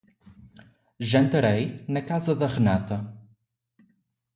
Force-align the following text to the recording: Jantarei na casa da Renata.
Jantarei 1.09 1.63
na 1.93 2.01
casa 2.09 2.33
da 2.39 2.47
Renata. 2.55 2.97